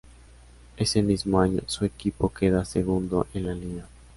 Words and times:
Ese 0.77 1.03
mismo 1.03 1.39
año 1.39 1.61
su 1.67 1.85
equipo 1.85 2.29
queda 2.33 2.65
segundo 2.65 3.27
en 3.35 3.45
la 3.45 3.53
Liga. 3.53 3.85